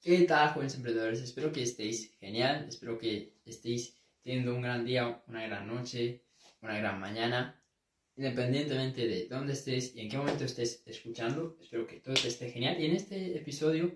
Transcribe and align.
¿Qué 0.00 0.22
tal, 0.22 0.50
jóvenes 0.50 0.76
emprendedores? 0.76 1.20
Espero 1.20 1.50
que 1.50 1.64
estéis 1.64 2.16
genial, 2.20 2.66
espero 2.68 2.96
que 2.98 3.34
estéis 3.44 4.00
teniendo 4.22 4.54
un 4.54 4.62
gran 4.62 4.84
día, 4.84 5.22
una 5.26 5.44
gran 5.44 5.66
noche, 5.66 6.22
una 6.62 6.78
gran 6.78 7.00
mañana, 7.00 7.60
independientemente 8.14 9.08
de 9.08 9.26
dónde 9.26 9.54
estés 9.54 9.96
y 9.96 10.00
en 10.00 10.08
qué 10.08 10.16
momento 10.16 10.44
estés 10.44 10.84
escuchando. 10.86 11.58
Espero 11.60 11.84
que 11.84 11.98
todo 11.98 12.14
esté 12.14 12.48
genial. 12.48 12.80
Y 12.80 12.86
en 12.86 12.94
este 12.94 13.36
episodio 13.36 13.92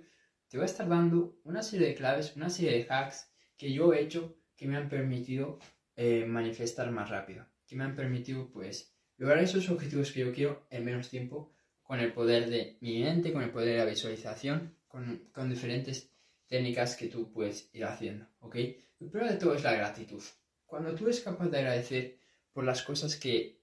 te 0.49 0.57
voy 0.57 0.65
a 0.65 0.67
estar 0.67 0.89
dando 0.89 1.39
una 1.45 1.63
serie 1.63 1.87
de 1.87 1.95
claves, 1.95 2.35
una 2.35 2.51
serie 2.51 2.73
de 2.73 2.87
hacks 2.91 3.31
que 3.57 3.73
yo 3.73 3.95
he 3.95 4.03
hecho 4.03 4.37
que 4.57 4.67
me 4.67 4.77
han 4.77 4.89
permitido 4.89 5.61
eh, 5.95 6.25
manifestar 6.27 6.91
más 6.91 7.11
rápido, 7.11 7.47
que 7.65 7.77
me 7.77 7.85
han 7.85 7.95
permitido 7.95 8.51
pues 8.51 8.93
lograr 9.19 9.39
esos 9.39 9.71
objetivos 9.71 10.11
que 10.11 10.21
yo 10.21 10.33
quiero 10.33 10.67
en 10.69 10.85
menos 10.85 11.09
tiempo 11.09 11.53
con 11.85 12.01
el 12.01 12.13
poder 12.13 12.51
de 12.51 12.77
mi 12.81 13.05
mente, 13.05 13.33
con 13.33 13.45
el 13.45 13.51
poder 13.51 13.69
de 13.69 13.79
la 13.79 13.85
visualización 13.85 14.82
con, 14.93 15.49
diferentes 15.49 16.11
técnicas 16.47 16.97
que 16.97 17.09
tú 17.09 17.33
puedes 17.33 17.71
ir 17.73 17.85
haciendo, 17.87 18.27
¿ok? 18.41 18.57
Lo 19.01 19.11
primero 19.11 19.33
de 19.33 19.39
todo 19.39 19.55
es 19.55 19.63
la 19.63 19.73
gratitud. 19.73 20.23
Cuando 20.67 20.95
tú 20.95 21.05
eres 21.05 21.21
capaz 21.21 21.49
de 21.49 21.59
agradecer 21.59 22.19
por 22.53 22.65
las 22.65 22.83
cosas 22.83 23.17
que 23.17 23.59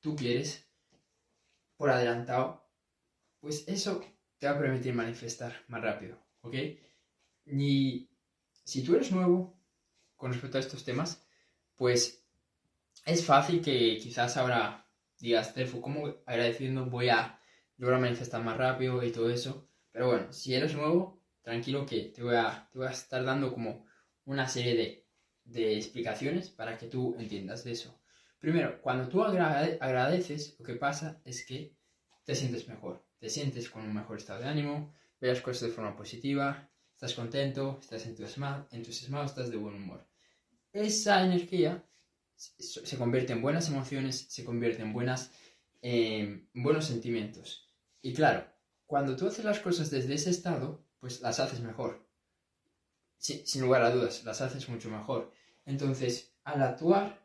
tú 0.00 0.14
quieres, 0.14 0.64
por 1.76 1.90
adelantado, 1.90 2.64
pues 3.40 3.64
eso 3.66 4.04
te 4.38 4.46
va 4.46 4.52
a 4.52 4.58
permitir 4.58 4.94
manifestar 4.94 5.64
más 5.66 5.82
rápido, 5.82 6.16
¿ok? 6.42 6.54
Y 7.46 8.08
si 8.62 8.84
tú 8.84 8.94
eres 8.94 9.10
nuevo 9.10 9.58
con 10.16 10.32
respecto 10.32 10.58
a 10.58 10.60
estos 10.60 10.84
temas, 10.84 11.26
pues 11.74 12.24
es 13.04 13.24
fácil 13.24 13.62
que 13.62 13.98
quizás 13.98 14.36
ahora 14.36 14.86
digas, 15.18 15.54
Terfo, 15.54 15.80
¿cómo 15.80 16.14
agradeciendo 16.24 16.86
voy 16.86 17.08
a 17.08 17.40
lograr 17.78 18.00
manifestar 18.00 18.44
más 18.44 18.56
rápido 18.56 19.02
y 19.02 19.10
todo 19.10 19.28
eso? 19.30 19.68
Pero 19.98 20.10
bueno, 20.10 20.32
si 20.32 20.54
eres 20.54 20.76
nuevo, 20.76 21.20
tranquilo 21.42 21.84
que 21.84 22.12
te 22.14 22.22
voy 22.22 22.36
a, 22.36 22.68
te 22.70 22.78
voy 22.78 22.86
a 22.86 22.92
estar 22.92 23.24
dando 23.24 23.52
como 23.52 23.84
una 24.26 24.46
serie 24.46 24.76
de, 24.76 25.08
de 25.42 25.76
explicaciones 25.76 26.50
para 26.50 26.78
que 26.78 26.86
tú 26.86 27.16
entiendas 27.18 27.64
de 27.64 27.72
eso. 27.72 28.00
Primero, 28.38 28.80
cuando 28.80 29.08
tú 29.08 29.24
agradeces, 29.24 30.54
lo 30.56 30.64
que 30.64 30.74
pasa 30.76 31.20
es 31.24 31.44
que 31.44 31.74
te 32.24 32.36
sientes 32.36 32.68
mejor, 32.68 33.04
te 33.18 33.28
sientes 33.28 33.68
con 33.70 33.82
un 33.82 33.92
mejor 33.92 34.18
estado 34.18 34.38
de 34.38 34.48
ánimo, 34.48 34.94
ves 35.20 35.32
las 35.32 35.42
cosas 35.42 35.62
de 35.62 35.74
forma 35.74 35.96
positiva, 35.96 36.70
estás 36.94 37.14
contento, 37.14 37.78
estás 37.80 38.06
entusiasmado, 38.06 38.68
entusiasmado 38.70 39.24
estás 39.24 39.50
de 39.50 39.56
buen 39.56 39.74
humor. 39.74 40.06
Esa 40.72 41.24
energía 41.24 41.84
se 42.36 42.96
convierte 42.96 43.32
en 43.32 43.42
buenas 43.42 43.68
emociones, 43.68 44.26
se 44.28 44.44
convierte 44.44 44.80
en 44.80 44.92
buenas, 44.92 45.32
eh, 45.82 46.46
buenos 46.54 46.84
sentimientos. 46.84 47.68
Y 48.00 48.14
claro, 48.14 48.46
cuando 48.88 49.16
tú 49.16 49.26
haces 49.26 49.44
las 49.44 49.60
cosas 49.60 49.90
desde 49.90 50.14
ese 50.14 50.30
estado, 50.30 50.82
pues 50.98 51.20
las 51.20 51.38
haces 51.40 51.60
mejor. 51.60 52.08
sin 53.18 53.60
lugar 53.60 53.82
a 53.82 53.90
dudas, 53.90 54.24
las 54.24 54.40
haces 54.40 54.66
mucho 54.70 54.88
mejor. 54.88 55.30
Entonces, 55.66 56.32
al 56.42 56.62
actuar 56.62 57.22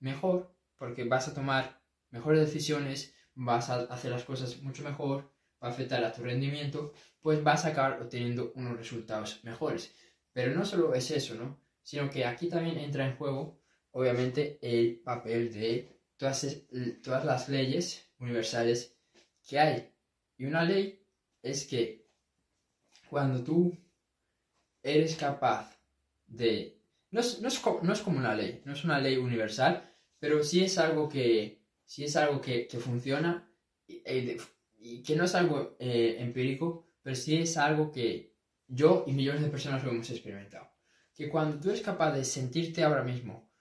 mejor, 0.00 0.52
porque 0.76 1.04
vas 1.04 1.28
a 1.28 1.34
tomar 1.34 1.80
mejores 2.10 2.40
decisiones, 2.40 3.14
vas 3.34 3.70
a 3.70 3.82
hacer 3.82 4.10
las 4.10 4.24
cosas 4.24 4.60
mucho 4.60 4.82
mejor, 4.82 5.30
va 5.62 5.68
a 5.68 5.70
afectar 5.70 6.02
a 6.04 6.12
tu 6.12 6.24
rendimiento, 6.24 6.92
pues 7.20 7.44
vas 7.44 7.64
a 7.64 7.68
acabar 7.68 8.02
obteniendo 8.02 8.52
unos 8.56 8.76
resultados 8.76 9.38
mejores. 9.44 9.94
Pero 10.32 10.52
no 10.52 10.64
solo 10.64 10.94
es 10.94 11.12
eso, 11.12 11.36
¿no? 11.36 11.60
Sino 11.84 12.10
que 12.10 12.24
aquí 12.24 12.48
también 12.48 12.78
entra 12.78 13.06
en 13.06 13.16
juego, 13.16 13.60
obviamente, 13.92 14.58
el 14.60 14.98
papel 14.98 15.52
de 15.52 15.96
todas 16.16 17.24
las 17.24 17.48
leyes 17.48 18.04
universales 18.18 18.96
que 19.46 19.60
hay. 19.60 19.91
Y 20.36 20.44
una 20.44 20.64
ley 20.64 21.04
es 21.42 21.66
que 21.66 22.08
cuando 23.08 23.42
tú 23.42 23.78
eres 24.82 25.16
capaz 25.16 25.78
de... 26.26 26.80
No 27.10 27.20
es, 27.20 27.42
no, 27.42 27.48
es, 27.48 27.58
como 27.58 28.18
una 28.18 28.34
ley, 28.34 28.62
no 28.64 28.72
es 28.72 28.84
una 28.84 28.98
ley 28.98 29.18
universal, 29.18 29.94
pero 30.18 30.42
sí 30.42 30.64
es 30.64 30.78
algo 30.78 31.08
que, 31.10 31.62
sí 31.84 32.04
es 32.04 32.16
algo 32.16 32.40
que, 32.40 32.66
funciona 32.80 33.52
eh, 33.86 34.38
y, 34.78 35.02
que 35.02 35.14
no 35.14 35.24
es 35.24 35.34
algo 35.34 35.76
eh, 35.78 36.16
empírico, 36.20 36.88
pero 37.02 37.14
sí 37.14 37.36
es 37.36 37.58
algo 37.58 37.92
que 37.92 38.34
yo 38.66 39.04
y 39.06 39.12
millones 39.12 39.42
de 39.42 39.50
personas 39.50 39.84
lo 39.84 39.90
hemos 39.90 40.08
experimentado. 40.08 40.70
Que 41.14 41.28
cuando 41.28 41.60
tú 41.60 41.68
eres 41.68 41.82
capaz 41.82 42.12
de 42.12 42.24
sentirte 42.24 42.82
ahora 42.82 43.02
mismo 43.02 43.52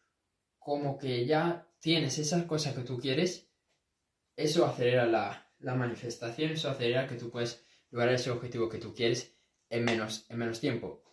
como 0.58 0.98
que 0.98 1.26
ya 1.26 1.68
tienes 1.80 2.20
esa 2.20 2.48
cosa 2.48 2.74
que 2.74 2.84
tú 2.84 2.98
quieres, 3.00 3.52
eso 4.38 4.66
acelera 4.66 5.06
la, 5.06 5.51
la 5.62 5.76
manifestación, 5.76 6.52
eso 6.52 6.70
acelera 6.70 7.08
que 7.08 7.16
tú 7.16 7.30
puedes 7.30 7.64
lograr 7.90 8.14
ese 8.14 8.32
objetivo 8.32 8.70
que 8.70 8.78
tú 8.78 8.94
quieres 8.94 9.36
en 9.70 9.86
menos, 9.86 10.26
en 10.30 10.40
menos 10.40 10.60
tiempo. 10.60 11.04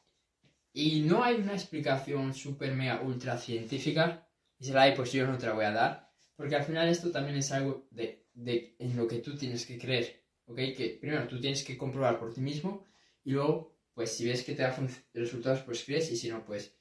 Y 0.72 1.02
no 1.02 1.24
hay 1.24 1.36
una 1.36 1.54
explicación 1.54 2.34
super 2.34 2.74
mega 2.74 3.00
ultra 3.02 3.38
científica, 3.38 4.28
y 4.58 4.66
si 4.66 4.72
la 4.72 4.82
hay, 4.82 4.94
pues 4.94 5.12
yo 5.12 5.26
no 5.26 5.38
te 5.38 5.46
la 5.46 5.54
voy 5.54 5.64
a 5.64 5.72
dar, 5.72 6.10
porque 6.36 6.56
al 6.56 6.64
final 6.64 6.88
esto 6.88 7.10
también 7.10 7.36
es 7.36 7.50
algo 7.52 7.88
de, 7.90 8.26
de 8.34 8.76
en 8.78 8.96
lo 8.96 9.06
que 9.06 9.18
tú 9.18 9.36
tienes 9.36 9.66
que 9.66 9.78
creer, 9.78 10.24
¿ok? 10.46 10.56
Que 10.76 10.98
primero 11.00 11.26
tú 11.26 11.40
tienes 11.40 11.64
que 11.64 11.76
comprobar 11.76 12.18
por 12.18 12.32
ti 12.32 12.40
mismo, 12.40 12.84
y 13.24 13.32
luego, 13.32 13.76
pues 13.92 14.12
si 14.12 14.26
ves 14.26 14.44
que 14.44 14.54
te 14.54 14.62
da 14.62 14.76
resultados, 15.14 15.62
pues 15.62 15.84
crees, 15.84 16.10
y 16.12 16.16
si 16.16 16.28
no, 16.28 16.44
pues 16.44 16.77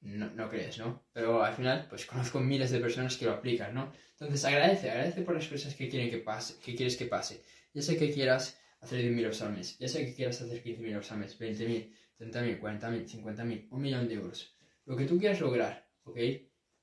no, 0.00 0.30
no, 0.30 0.48
crees, 0.48 0.78
¿no? 0.78 1.04
Pero 1.12 1.42
al 1.42 1.54
final, 1.54 1.86
pues 1.88 2.06
conozco 2.06 2.40
miles 2.40 2.70
de 2.70 2.80
personas 2.80 3.16
que 3.16 3.24
lo 3.24 3.32
aplican, 3.32 3.74
¿no? 3.74 3.92
Entonces 4.12 4.44
agradece, 4.44 4.90
agradece 4.90 5.22
por 5.22 5.34
las 5.34 5.46
cosas 5.46 5.74
que, 5.74 5.88
quieren 5.88 6.10
que, 6.10 6.18
pase, 6.18 6.58
que 6.60 6.74
quieres 6.74 6.96
que 6.96 7.06
pase. 7.06 7.42
Ya 7.74 7.82
sé 7.82 7.96
que 7.96 8.12
quieras 8.12 8.58
hacer 8.80 9.00
10.000 9.00 9.18
euros 9.20 9.42
al 9.42 9.52
mes, 9.52 9.78
ya 9.78 9.88
sé 9.88 10.04
que 10.04 10.14
quieras 10.14 10.40
hacer 10.40 10.62
15.000 10.62 10.92
euros 10.92 11.12
al 11.12 11.18
mes, 11.18 11.38
20.000, 11.38 11.92
30.000, 12.18 12.60
40.000, 12.60 13.08
50.000, 13.08 13.68
un 13.70 13.82
millón 13.82 14.08
de 14.08 14.14
euros. 14.14 14.56
Lo 14.86 14.96
que 14.96 15.04
tú 15.04 15.18
quieras 15.18 15.40
lograr, 15.40 15.88
¿ok? 16.04 16.18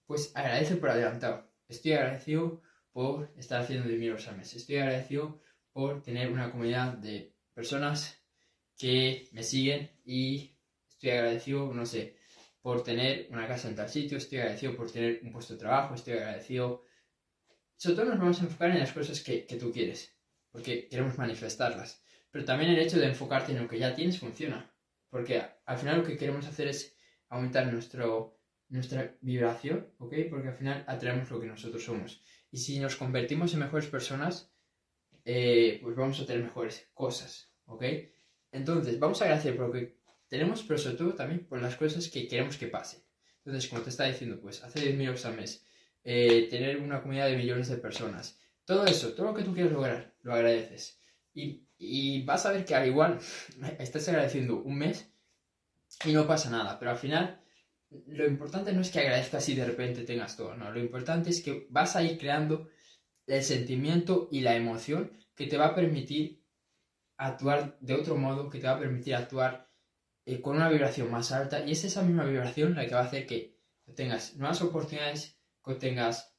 Pues 0.05 0.31
agradece 0.35 0.75
por 0.75 0.89
adelantado. 0.89 1.51
Estoy 1.67 1.93
agradecido 1.93 2.61
por 2.91 3.33
estar 3.37 3.61
haciendo 3.61 3.89
10.000 3.89 4.03
euros 4.03 4.27
al 4.27 4.37
mes. 4.37 4.53
Estoy 4.55 4.77
agradecido 4.77 5.41
por 5.73 6.01
tener 6.03 6.31
una 6.31 6.51
comunidad 6.51 6.93
de 6.93 7.33
personas 7.53 8.21
que 8.77 9.27
me 9.31 9.43
siguen 9.43 9.91
y 10.05 10.55
estoy 10.87 11.09
agradecido, 11.11 11.73
no 11.73 11.85
sé, 11.85 12.17
por 12.65 12.81
tener 12.81 13.27
una 13.29 13.47
casa 13.47 13.69
en 13.69 13.75
tal 13.75 13.87
sitio, 13.87 14.17
estoy 14.17 14.39
agradecido 14.39 14.75
por 14.75 14.89
tener 14.89 15.19
un 15.21 15.31
puesto 15.31 15.53
de 15.53 15.59
trabajo, 15.59 15.93
estoy 15.93 16.13
agradecido. 16.13 16.83
Sobre 17.77 17.95
todo 17.95 18.05
nos 18.07 18.17
vamos 18.17 18.41
a 18.41 18.45
enfocar 18.45 18.71
en 18.71 18.79
las 18.79 18.91
cosas 18.91 19.21
que, 19.21 19.45
que 19.45 19.57
tú 19.57 19.71
quieres, 19.71 20.17
porque 20.49 20.87
queremos 20.87 21.15
manifestarlas. 21.15 22.03
Pero 22.31 22.43
también 22.43 22.71
el 22.71 22.79
hecho 22.79 22.97
de 22.97 23.05
enfocarte 23.05 23.51
en 23.51 23.61
lo 23.61 23.67
que 23.67 23.77
ya 23.77 23.93
tienes 23.93 24.19
funciona, 24.19 24.73
porque 25.11 25.43
al 25.63 25.77
final 25.77 25.99
lo 25.99 26.03
que 26.03 26.17
queremos 26.17 26.47
hacer 26.47 26.69
es 26.69 26.97
aumentar 27.29 27.71
nuestro, 27.71 28.39
nuestra 28.69 29.15
vibración, 29.21 29.93
¿ok? 29.99 30.15
Porque 30.31 30.47
al 30.47 30.55
final 30.55 30.83
atraemos 30.87 31.29
lo 31.29 31.39
que 31.39 31.45
nosotros 31.45 31.83
somos. 31.83 32.23
Y 32.49 32.57
si 32.57 32.79
nos 32.79 32.95
convertimos 32.95 33.53
en 33.53 33.59
mejores 33.59 33.85
personas, 33.85 34.51
eh, 35.23 35.77
pues 35.83 35.95
vamos 35.95 36.19
a 36.19 36.25
tener 36.25 36.41
mejores 36.41 36.89
cosas, 36.95 37.53
¿ok? 37.65 37.83
Entonces, 38.51 38.97
vamos 38.97 39.21
a 39.21 39.25
agradecer 39.25 39.55
por 39.55 39.67
lo 39.67 39.71
tenemos, 40.27 40.63
pero 40.63 40.79
sobre 40.79 40.97
todo 40.97 41.13
también 41.13 41.45
por 41.45 41.61
las 41.61 41.75
cosas 41.75 42.09
que 42.09 42.27
queremos 42.27 42.57
que 42.57 42.67
pasen. 42.67 43.01
Entonces, 43.43 43.69
como 43.69 43.81
te 43.81 43.89
está 43.89 44.05
diciendo, 44.05 44.39
pues 44.41 44.63
hacer 44.63 44.83
10.000 44.83 45.05
euros 45.05 45.25
al 45.25 45.35
mes, 45.35 45.65
eh, 46.03 46.47
tener 46.49 46.77
una 46.77 47.01
comunidad 47.01 47.27
de 47.27 47.37
millones 47.37 47.67
de 47.69 47.77
personas, 47.77 48.39
todo 48.65 48.85
eso, 48.85 49.13
todo 49.13 49.27
lo 49.27 49.33
que 49.33 49.43
tú 49.43 49.53
quieres 49.53 49.71
lograr, 49.71 50.15
lo 50.23 50.33
agradeces. 50.33 50.99
Y, 51.33 51.67
y 51.77 52.23
vas 52.23 52.45
a 52.45 52.51
ver 52.51 52.65
que 52.65 52.75
al 52.75 52.87
igual 52.87 53.19
estás 53.79 54.07
agradeciendo 54.09 54.57
un 54.57 54.77
mes 54.77 55.07
y 56.05 56.13
no 56.13 56.25
pasa 56.25 56.49
nada, 56.49 56.79
pero 56.79 56.91
al 56.91 56.97
final 56.97 57.39
lo 58.07 58.25
importante 58.25 58.73
no 58.73 58.81
es 58.81 58.89
que 58.89 58.99
agradezcas 58.99 59.47
y 59.49 59.55
de 59.55 59.65
repente 59.65 60.03
tengas 60.03 60.35
todo, 60.35 60.55
no, 60.55 60.71
lo 60.71 60.79
importante 60.79 61.29
es 61.29 61.41
que 61.41 61.67
vas 61.69 61.95
a 61.95 62.03
ir 62.03 62.17
creando 62.17 62.67
el 63.27 63.43
sentimiento 63.43 64.27
y 64.31 64.41
la 64.41 64.55
emoción 64.55 65.11
que 65.35 65.47
te 65.47 65.57
va 65.57 65.67
a 65.67 65.75
permitir 65.75 66.43
actuar 67.17 67.77
de 67.79 67.93
otro 67.93 68.17
modo, 68.17 68.49
que 68.49 68.59
te 68.59 68.67
va 68.67 68.73
a 68.73 68.79
permitir 68.79 69.15
actuar 69.15 69.67
eh, 70.25 70.41
con 70.41 70.55
una 70.55 70.69
vibración 70.69 71.11
más 71.11 71.31
alta 71.31 71.63
y 71.63 71.71
es 71.71 71.83
esa 71.83 72.01
misma 72.01 72.25
vibración 72.25 72.75
la 72.75 72.87
que 72.87 72.95
va 72.95 73.01
a 73.01 73.05
hacer 73.05 73.27
que 73.27 73.59
tengas 73.95 74.35
nuevas 74.35 74.61
oportunidades, 74.61 75.37
que 75.63 75.75
tengas 75.75 76.35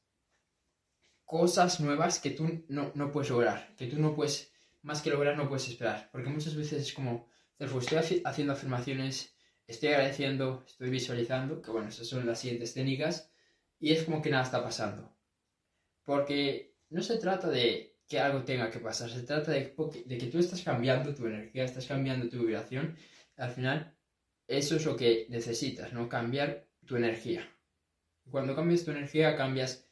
cosas 1.23 1.79
nuevas 1.79 2.19
que 2.19 2.31
tú 2.31 2.65
no, 2.67 2.91
no, 2.95 3.11
puedes 3.11 3.29
lograr, 3.29 3.75
que 3.77 3.87
tú 3.87 3.99
no 3.99 4.15
puedes, 4.15 4.51
más 4.81 5.01
que 5.01 5.09
lograr, 5.09 5.37
no 5.37 5.47
puedes 5.47 5.67
esperar. 5.69 6.09
Porque 6.11 6.29
muchas 6.29 6.55
veces 6.55 6.81
es 6.81 6.93
como, 6.93 7.29
estoy 7.59 8.21
haciendo 8.23 8.53
afirmaciones, 8.53 9.35
estoy 9.67 9.89
agradeciendo, 9.89 10.63
estoy 10.65 10.89
visualizando, 10.89 11.61
que 11.61 11.71
bueno, 11.71 11.89
esas 11.89 12.07
son 12.07 12.25
las 12.25 12.39
siguientes 12.39 12.73
técnicas, 12.73 13.31
y 13.79 13.91
es 13.91 14.03
como 14.03 14.21
que 14.21 14.29
nada 14.29 14.43
está 14.43 14.63
pasando. 14.63 15.15
Porque 16.03 16.77
no 16.89 17.01
se 17.01 17.17
trata 17.17 17.49
de 17.49 17.99
que 18.07 18.19
algo 18.19 18.43
tenga 18.43 18.69
que 18.71 18.79
pasar, 18.79 19.09
se 19.09 19.23
trata 19.23 19.51
de 19.51 19.73
que 19.73 20.29
tú 20.31 20.39
estás 20.39 20.61
cambiando 20.61 21.13
tu 21.13 21.25
energía, 21.27 21.65
estás 21.65 21.85
cambiando 21.85 22.29
tu 22.29 22.39
vibración 22.39 22.97
al 23.37 23.51
final, 23.51 23.95
eso 24.47 24.75
es 24.75 24.85
lo 24.85 24.95
que 24.95 25.27
necesitas, 25.29 25.93
¿no? 25.93 26.09
Cambiar 26.09 26.67
tu 26.85 26.95
energía. 26.95 27.47
Cuando 28.29 28.55
cambias 28.55 28.83
tu 28.83 28.91
energía, 28.91 29.37
cambias, 29.37 29.87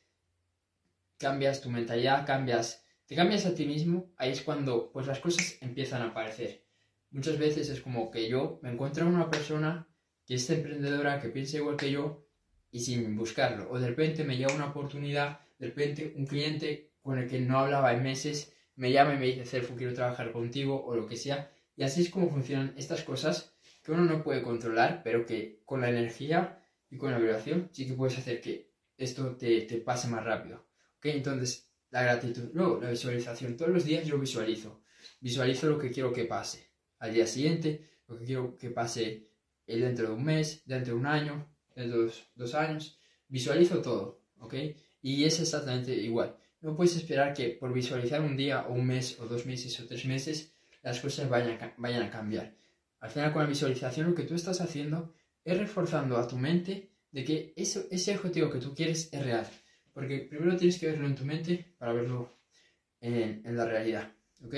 cambias 1.17 1.61
tu 1.61 1.69
mentalidad, 1.69 2.25
cambias, 2.25 2.83
te 3.05 3.15
cambias 3.15 3.45
a 3.45 3.55
ti 3.55 3.65
mismo, 3.65 4.11
ahí 4.17 4.31
es 4.31 4.41
cuando 4.41 4.91
pues 4.91 5.07
las 5.07 5.19
cosas 5.19 5.57
empiezan 5.61 6.01
a 6.01 6.07
aparecer. 6.07 6.63
muchas 7.11 7.37
veces 7.37 7.69
es 7.69 7.81
como 7.81 8.11
que 8.11 8.27
yo 8.27 8.59
me 8.61 8.71
encuentro 8.71 9.07
una 9.07 9.29
persona 9.29 9.87
que 10.25 10.35
es 10.35 10.49
emprendedora, 10.49 11.21
que 11.21 11.29
piensa 11.29 11.57
igual 11.57 11.77
que 11.77 11.91
yo 11.91 12.25
y 12.71 12.79
sin 12.81 13.15
buscarlo. 13.15 13.69
O 13.71 13.79
de 13.79 13.87
repente 13.87 14.23
me 14.23 14.35
llega 14.37 14.53
una 14.53 14.67
oportunidad, 14.67 15.39
de 15.59 15.67
repente 15.67 16.13
un 16.17 16.25
cliente 16.25 16.91
con 17.01 17.17
el 17.19 17.29
que 17.29 17.39
no 17.39 17.59
hablaba 17.59 17.93
en 17.93 18.03
meses 18.03 18.53
me 18.75 18.91
llama 18.91 19.13
y 19.13 19.17
me 19.17 19.25
dice, 19.27 19.45
Cerfu, 19.45 19.75
quiero 19.75 19.93
trabajar 19.93 20.31
contigo 20.31 20.83
o 20.85 20.95
lo 20.95 21.07
que 21.07 21.15
sea. 21.15 21.51
Y 21.75 21.83
así 21.83 22.01
es 22.01 22.09
como 22.09 22.29
funcionan 22.29 22.73
estas 22.77 23.03
cosas 23.03 23.53
que 23.83 23.91
uno 23.91 24.05
no 24.05 24.23
puede 24.23 24.41
controlar, 24.41 25.01
pero 25.03 25.25
que 25.25 25.61
con 25.65 25.81
la 25.81 25.89
energía 25.89 26.65
y 26.89 26.97
con 26.97 27.11
la 27.11 27.19
vibración 27.19 27.69
sí 27.71 27.85
que 27.85 27.93
puedes 27.93 28.17
hacer 28.17 28.41
que 28.41 28.71
esto 28.97 29.35
te, 29.35 29.61
pase 29.85 30.07
más 30.07 30.23
rápido. 30.23 30.65
¿Ok? 30.97 31.05
Entonces, 31.05 31.69
la 31.91 32.03
gratitud. 32.03 32.49
Luego, 32.53 32.81
la 32.81 32.89
visualización. 32.89 33.57
Todos 33.57 33.71
los 33.71 33.85
días 33.85 34.05
yo 34.07 34.17
visualizo. 34.17 34.81
Visualizo 35.19 35.67
lo 35.67 35.77
que 35.77 35.91
quiero 35.91 36.11
que 36.11 36.25
pase 36.25 36.71
al 36.99 37.13
día 37.13 37.27
siguiente, 37.27 37.87
lo 38.07 38.17
que 38.17 38.25
quiero 38.25 38.57
que 38.57 38.69
pase 38.69 39.29
dentro 39.67 40.07
de 40.07 40.13
un 40.13 40.23
mes, 40.23 40.63
dentro 40.65 40.93
de 40.93 40.99
un 40.99 41.05
año, 41.05 41.47
dentro 41.75 42.05
de 42.05 42.13
dos, 42.35 42.55
años. 42.55 42.99
Visualizo 43.27 43.81
todo, 43.81 44.23
¿ok? 44.39 44.55
Y 45.01 45.25
es 45.25 45.39
exactamente 45.39 45.93
igual. 45.93 46.37
No 46.61 46.75
puedes 46.75 46.95
esperar 46.95 47.33
que 47.33 47.49
por 47.49 47.73
visualizar 47.73 48.21
un 48.21 48.35
día 48.35 48.65
o 48.67 48.73
un 48.73 48.87
mes 48.87 49.19
o 49.19 49.27
dos 49.27 49.45
meses 49.45 49.79
o 49.79 49.85
tres 49.85 50.05
meses 50.05 50.54
las 50.85 50.99
cosas 50.99 51.27
vayan 51.27 51.61
a, 51.61 51.73
vayan 51.77 52.03
a 52.03 52.11
cambiar. 52.11 52.53
Al 52.99 53.09
final 53.09 53.33
con 53.33 53.41
la 53.41 53.49
visualización 53.49 54.07
lo 54.07 54.15
que 54.15 54.23
tú 54.23 54.35
estás 54.35 54.61
haciendo 54.61 55.15
es 55.43 55.57
reforzando 55.57 56.15
a 56.15 56.27
tu 56.27 56.37
mente 56.37 56.91
de 57.11 57.23
que 57.23 57.53
eso, 57.55 57.85
ese 57.89 58.15
objetivo 58.15 58.51
que 58.51 58.59
tú 58.59 58.75
quieres 58.75 59.09
es 59.11 59.25
real. 59.25 59.47
Porque 59.93 60.19
primero 60.19 60.55
tienes 60.55 60.79
que 60.79 60.91
verlo 60.91 61.07
en 61.07 61.15
tu 61.15 61.25
mente 61.25 61.73
para 61.79 61.91
verlo 61.91 62.37
en, 63.01 63.41
la 63.57 63.65
realidad. 63.65 64.11
¿Ok? 64.45 64.53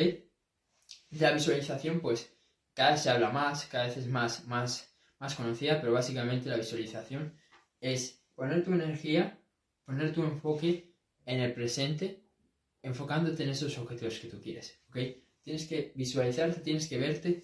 La 1.12 1.31
visualización, 1.31 2.01
pues, 2.01 2.29
cada 2.74 2.91
vez 2.91 3.01
se 3.01 3.09
habla 3.09 3.29
más, 3.29 3.65
cada 3.68 3.85
vez 3.85 3.95
es 3.95 4.07
más, 4.07 4.45
más, 4.47 4.94
más 5.19 5.33
conocida, 5.33 5.79
pero 5.79 5.94
básicamente 5.94 6.50
la 6.50 6.57
visualización 6.57 7.33
es 7.79 8.21
poner 8.35 8.65
tu 8.65 8.74
energía, 8.74 9.39
poner 9.85 10.12
tu 10.12 10.24
enfoque 10.24 10.94
en 11.25 11.39
el 11.39 11.53
presente, 11.53 12.21
enfocándote 12.81 13.44
en 13.44 13.50
esos 13.50 13.77
objetivos 13.77 14.19
que 14.19 14.27
tú 14.27 14.41
quieres, 14.41 14.77
¿ok? 14.89 14.97
Tienes 15.47 15.65
que 15.65 15.94
visualizarte, 15.95 16.59
tienes 16.59 16.89
que 16.89 16.97
verte 16.97 17.41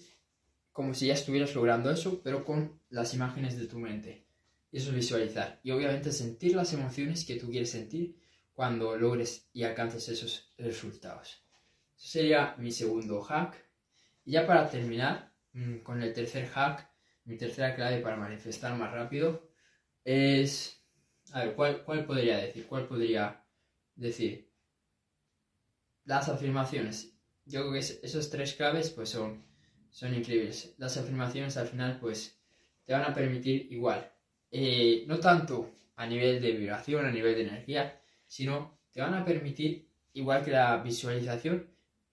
como 0.72 0.92
si 0.92 1.06
ya 1.06 1.14
estuvieras 1.14 1.54
logrando 1.54 1.90
eso, 1.90 2.20
pero 2.22 2.44
con 2.44 2.78
las 2.90 3.14
imágenes 3.14 3.58
de 3.58 3.66
tu 3.66 3.78
mente. 3.78 4.26
Eso 4.70 4.90
es 4.90 4.96
visualizar. 4.96 5.58
Y 5.62 5.70
obviamente 5.70 6.12
sentir 6.12 6.54
las 6.54 6.74
emociones 6.74 7.24
que 7.24 7.36
tú 7.36 7.50
quieres 7.50 7.70
sentir 7.70 8.20
cuando 8.52 8.94
logres 8.98 9.48
y 9.54 9.62
alcances 9.62 10.06
esos 10.10 10.52
resultados. 10.58 11.42
Eso 11.96 12.08
sería 12.08 12.54
mi 12.58 12.72
segundo 12.72 13.22
hack. 13.22 13.56
Y 14.26 14.32
ya 14.32 14.46
para 14.46 14.68
terminar 14.68 15.32
mm, 15.54 15.78
con 15.78 16.02
el 16.02 16.12
tercer 16.12 16.46
hack, 16.48 16.86
mi 17.24 17.38
tercera 17.38 17.74
clave 17.74 18.02
para 18.02 18.16
manifestar 18.16 18.76
más 18.76 18.92
rápido 18.92 19.48
es... 20.04 20.78
A 21.32 21.46
ver, 21.46 21.54
¿cuál, 21.54 21.82
cuál 21.84 22.04
podría 22.04 22.36
decir? 22.36 22.66
¿Cuál 22.66 22.86
podría 22.86 23.42
decir? 23.96 24.52
Las 26.04 26.28
afirmaciones. 26.28 27.13
Yo 27.46 27.60
creo 27.60 27.72
que 27.72 27.78
esos 27.78 28.30
tres 28.30 28.54
claves 28.54 28.90
pues 28.90 29.10
son, 29.10 29.42
son 29.90 30.14
increíbles. 30.14 30.74
Las 30.78 30.96
afirmaciones 30.96 31.56
al 31.56 31.68
final 31.68 31.98
pues 32.00 32.38
te 32.84 32.92
van 32.92 33.02
a 33.02 33.14
permitir 33.14 33.68
igual. 33.70 34.10
Eh, 34.50 35.04
no 35.06 35.18
tanto 35.18 35.70
a 35.96 36.06
nivel 36.06 36.40
de 36.40 36.52
vibración, 36.52 37.04
a 37.04 37.10
nivel 37.10 37.34
de 37.34 37.42
energía, 37.42 38.00
sino 38.26 38.78
te 38.92 39.00
van 39.00 39.14
a 39.14 39.24
permitir, 39.24 39.88
igual 40.12 40.44
que 40.44 40.52
la 40.52 40.76
visualización, 40.78 41.68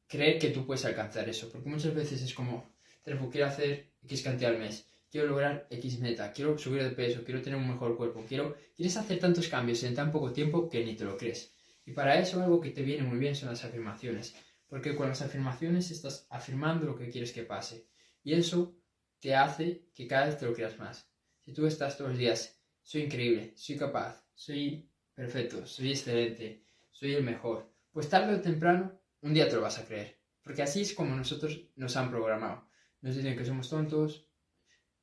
creer 0.07 0.39
que 0.39 0.49
tú 0.49 0.65
puedes 0.65 0.83
alcanzar 0.85 1.29
eso. 1.29 1.49
Porque 1.49 1.69
muchas 1.69 1.93
veces 1.93 2.21
es 2.21 2.33
como, 2.33 2.69
quiero 3.03 3.47
hacer 3.47 3.91
X 4.03 4.23
cantidad 4.23 4.51
al 4.51 4.59
mes, 4.59 4.85
quiero 5.09 5.27
lograr 5.27 5.67
X 5.69 5.99
meta, 5.99 6.31
quiero 6.31 6.57
subir 6.57 6.83
de 6.83 6.91
peso, 6.91 7.23
quiero 7.23 7.41
tener 7.41 7.59
un 7.59 7.67
mejor 7.67 7.95
cuerpo, 7.95 8.25
quiero, 8.27 8.55
quieres 8.75 8.97
hacer 8.97 9.19
tantos 9.19 9.47
cambios 9.47 9.83
en 9.83 9.95
tan 9.95 10.11
poco 10.11 10.31
tiempo 10.31 10.69
que 10.69 10.83
ni 10.83 10.95
te 10.95 11.05
lo 11.05 11.17
crees. 11.17 11.53
Y 11.85 11.91
para 11.91 12.19
eso 12.19 12.41
algo 12.41 12.61
que 12.61 12.71
te 12.71 12.83
viene 12.83 13.03
muy 13.03 13.17
bien 13.19 13.35
son 13.35 13.49
las 13.49 13.63
afirmaciones. 13.63 14.35
Porque 14.71 14.95
con 14.95 15.09
las 15.09 15.21
afirmaciones 15.21 15.91
estás 15.91 16.25
afirmando 16.29 16.85
lo 16.85 16.95
que 16.95 17.09
quieres 17.09 17.33
que 17.33 17.43
pase. 17.43 17.89
Y 18.23 18.31
eso 18.31 18.73
te 19.19 19.35
hace 19.35 19.89
que 19.93 20.07
cada 20.07 20.27
vez 20.27 20.37
te 20.37 20.45
lo 20.45 20.53
creas 20.53 20.79
más. 20.79 21.11
Si 21.41 21.51
tú 21.51 21.65
estás 21.65 21.97
todos 21.97 22.11
los 22.11 22.17
días, 22.17 22.57
soy 22.81 23.01
increíble, 23.01 23.51
soy 23.57 23.75
capaz, 23.75 24.25
soy 24.33 24.89
perfecto, 25.13 25.67
soy 25.67 25.89
excelente, 25.89 26.63
soy 26.89 27.15
el 27.15 27.23
mejor, 27.25 27.69
pues 27.91 28.07
tarde 28.07 28.33
o 28.33 28.39
temprano 28.39 28.97
un 29.19 29.33
día 29.33 29.49
te 29.49 29.55
lo 29.55 29.61
vas 29.61 29.77
a 29.77 29.85
creer. 29.85 30.21
Porque 30.41 30.61
así 30.61 30.79
es 30.79 30.93
como 30.93 31.17
nosotros 31.17 31.67
nos 31.75 31.97
han 31.97 32.09
programado. 32.09 32.65
Nos 33.01 33.17
dicen 33.17 33.37
que 33.37 33.43
somos 33.43 33.69
tontos 33.69 34.29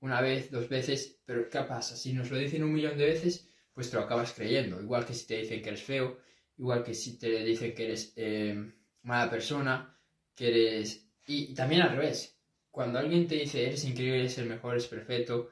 una 0.01 0.23
vez, 0.23 0.51
dos 0.51 0.71
veces, 0.71 1.21
pero 1.27 1.47
¿qué 1.51 1.61
pasa? 1.61 1.95
Si 1.95 2.15
nos 2.15 2.31
lo 2.31 2.39
dicen 2.39 2.65
un 2.65 2.73
millón 2.73 2.97
de 2.97 3.05
veces, 3.05 3.51
pues 3.75 3.91
te 3.91 3.99
lo 3.99 4.05
acabas 4.05 4.33
creyendo. 4.33 4.81
Igual 4.81 5.05
que 5.05 5.13
si 5.13 5.27
te 5.27 5.43
dicen 5.43 5.61
que 5.61 5.69
eres 5.69 5.83
feo, 5.83 6.19
igual 6.57 6.83
que 6.83 6.95
si 6.95 7.19
te 7.19 7.45
dicen 7.45 7.75
que 7.75 7.85
eres 7.85 8.15
eh, 8.17 8.78
mala 9.09 9.31
persona, 9.31 9.97
que 10.35 10.49
eres... 10.49 11.07
Y, 11.27 11.55
también 11.55 11.83
al 11.83 11.97
revés. 11.97 12.39
Cuando 12.71 12.99
alguien 12.99 13.27
te 13.27 13.35
dice 13.35 13.67
eres 13.67 13.85
increíble, 13.85 14.21
eres 14.21 14.39
el 14.39 14.47
mejor, 14.47 14.75
eres 14.75 14.87
perfecto, 14.87 15.51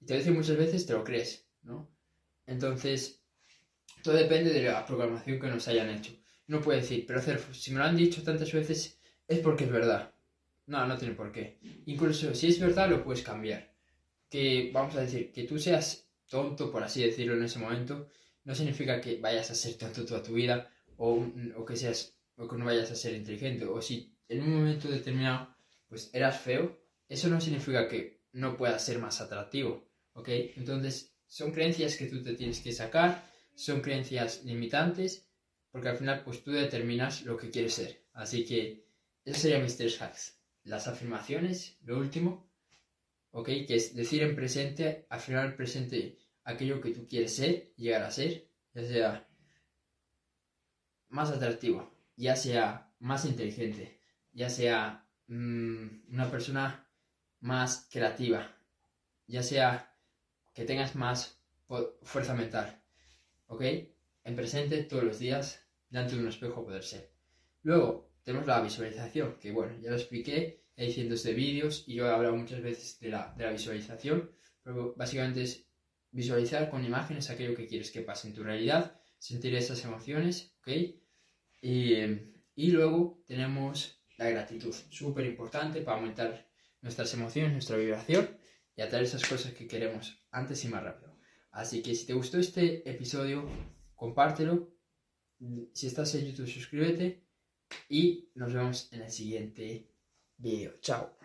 y 0.00 0.06
te 0.06 0.14
lo 0.14 0.20
dice 0.20 0.30
muchas 0.30 0.56
veces, 0.56 0.86
te 0.86 0.92
lo 0.92 1.02
crees, 1.02 1.46
¿no? 1.62 1.90
Entonces, 2.46 3.20
todo 4.02 4.14
depende 4.14 4.52
de 4.52 4.62
la 4.62 4.86
programación 4.86 5.40
que 5.40 5.48
nos 5.48 5.66
hayan 5.68 5.90
hecho 5.90 6.20
no 6.50 6.60
puede 6.60 6.80
decir, 6.80 7.04
pero 7.06 7.20
si 7.52 7.70
me 7.70 7.78
lo 7.78 7.84
han 7.84 7.96
dicho 7.96 8.24
tantas 8.24 8.52
veces 8.52 8.98
es 9.28 9.38
porque 9.38 9.64
es 9.64 9.70
verdad. 9.70 10.12
No, 10.66 10.84
no 10.84 10.98
tiene 10.98 11.14
por 11.14 11.30
qué. 11.30 11.58
Incluso 11.86 12.34
si 12.34 12.48
es 12.48 12.58
verdad, 12.58 12.90
lo 12.90 13.04
puedes 13.04 13.22
cambiar. 13.22 13.72
Que, 14.28 14.70
vamos 14.72 14.96
a 14.96 15.02
decir, 15.02 15.30
que 15.32 15.44
tú 15.44 15.60
seas 15.60 16.08
tonto, 16.28 16.72
por 16.72 16.82
así 16.82 17.04
decirlo, 17.04 17.34
en 17.34 17.44
ese 17.44 17.60
momento, 17.60 18.08
no 18.44 18.54
significa 18.56 19.00
que 19.00 19.18
vayas 19.18 19.48
a 19.52 19.54
ser 19.54 19.74
tonto 19.74 20.04
toda 20.04 20.24
tu 20.24 20.34
vida 20.34 20.68
o, 20.96 21.24
o 21.56 21.64
que 21.64 21.76
seas 21.76 22.16
o 22.40 22.48
que 22.48 22.56
no 22.56 22.64
vayas 22.64 22.90
a 22.90 22.96
ser 22.96 23.14
inteligente. 23.14 23.66
O 23.66 23.80
si 23.82 24.16
en 24.28 24.42
un 24.42 24.54
momento 24.56 24.88
determinado 24.88 25.54
pues 25.88 26.10
eras 26.12 26.40
feo, 26.40 26.80
eso 27.08 27.28
no 27.28 27.40
significa 27.40 27.86
que 27.86 28.22
no 28.32 28.56
puedas 28.56 28.84
ser 28.84 28.98
más 28.98 29.20
atractivo. 29.20 29.86
¿Ok? 30.14 30.28
Entonces, 30.56 31.14
son 31.26 31.52
creencias 31.52 31.96
que 31.96 32.06
tú 32.06 32.22
te 32.22 32.34
tienes 32.34 32.60
que 32.60 32.72
sacar, 32.72 33.24
son 33.54 33.80
creencias 33.80 34.44
limitantes 34.44 35.28
porque 35.70 35.88
al 35.88 35.96
final 35.96 36.24
pues 36.24 36.42
tú 36.42 36.50
determinas 36.50 37.22
lo 37.22 37.36
que 37.36 37.50
quieres 37.50 37.74
ser. 37.74 38.04
Así 38.12 38.44
que 38.44 38.86
esos 39.24 39.42
serían 39.42 39.62
mis 39.62 39.76
tres 39.76 40.00
hacks. 40.00 40.40
Las 40.64 40.88
afirmaciones, 40.88 41.78
lo 41.82 41.98
último, 41.98 42.50
¿ok? 43.30 43.46
Que 43.66 43.76
es 43.76 43.94
decir 43.94 44.22
en 44.22 44.34
presente, 44.34 45.06
afirmar 45.08 45.46
en 45.46 45.56
presente 45.56 46.18
aquello 46.44 46.80
que 46.80 46.90
tú 46.90 47.06
quieres 47.06 47.36
ser, 47.36 47.72
llegar 47.76 48.02
a 48.02 48.10
ser, 48.10 48.48
ya 48.74 48.84
sea 48.84 49.28
más 51.08 51.30
atractivo, 51.30 51.99
ya 52.20 52.36
sea 52.36 52.92
más 52.98 53.24
inteligente, 53.24 53.98
ya 54.32 54.50
sea 54.50 55.08
mm, 55.28 56.12
una 56.12 56.30
persona 56.30 56.86
más 57.40 57.88
creativa, 57.90 58.54
ya 59.26 59.42
sea 59.42 59.96
que 60.52 60.66
tengas 60.66 60.94
más 60.94 61.40
fuerza 62.02 62.34
mental, 62.34 62.82
¿ok? 63.46 63.62
en 64.24 64.36
presente 64.36 64.82
todos 64.82 65.02
los 65.02 65.18
días 65.18 65.66
delante 65.88 66.14
de 66.14 66.20
un 66.20 66.28
espejo 66.28 66.62
poder 66.62 66.84
ser. 66.84 67.10
Luego 67.62 68.12
tenemos 68.22 68.46
la 68.46 68.60
visualización, 68.60 69.38
que 69.40 69.50
bueno, 69.50 69.72
ya 69.80 69.90
lo 69.90 69.96
expliqué, 69.96 70.62
hay 70.76 70.92
cientos 70.92 71.22
de 71.22 71.32
vídeos 71.32 71.84
y 71.86 71.94
yo 71.94 72.06
he 72.06 72.10
hablado 72.10 72.36
muchas 72.36 72.60
veces 72.60 73.00
de 73.00 73.08
la, 73.08 73.34
visualización, 73.50 74.30
pero 74.62 74.94
básicamente 74.94 75.42
es 75.42 75.66
visualizar 76.10 76.68
con 76.68 76.84
imágenes 76.84 77.30
aquello 77.30 77.54
que 77.54 77.66
quieres 77.66 77.90
que 77.90 78.02
pase 78.02 78.28
en 78.28 78.34
tu 78.34 78.42
realidad, 78.42 79.00
sentir 79.18 79.54
esas 79.54 79.82
emociones, 79.84 80.54
¿ok? 80.60 80.99
Y, 81.60 81.94
y 82.54 82.70
luego 82.70 83.22
tenemos 83.26 84.02
la 84.16 84.30
gratitud, 84.30 84.74
súper 84.90 85.26
importante 85.26 85.80
para 85.82 85.98
aumentar 85.98 86.50
nuestras 86.82 87.12
emociones, 87.14 87.52
nuestra 87.52 87.76
vibración 87.76 88.38
y 88.76 88.82
atraer 88.82 89.04
esas 89.04 89.26
cosas 89.26 89.52
que 89.52 89.66
queremos 89.66 90.22
antes 90.30 90.64
y 90.64 90.68
más 90.68 90.82
rápido. 90.82 91.18
Así 91.50 91.82
que 91.82 91.94
si 91.94 92.06
te 92.06 92.14
gustó 92.14 92.38
este 92.38 92.88
episodio, 92.88 93.48
compártelo. 93.94 94.72
Si 95.72 95.86
estás 95.86 96.14
en 96.14 96.26
YouTube, 96.26 96.48
suscríbete. 96.48 97.24
Y 97.88 98.30
nos 98.34 98.52
vemos 98.52 98.92
en 98.92 99.02
el 99.02 99.10
siguiente 99.10 99.90
video. 100.36 100.74
Chao. 100.80 101.16